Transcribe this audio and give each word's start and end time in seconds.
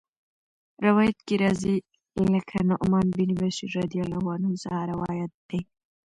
روايت 0.85 1.17
کي 1.27 1.35
راځي: 1.43 1.75
له 2.33 2.41
نعمان 2.69 3.07
بن 3.17 3.29
بشير 3.41 3.69
رضي 3.81 3.99
الله 4.05 4.23
عنه 4.35 4.49
څخه 4.63 4.79
روايت 4.91 5.31
دی 5.49 5.59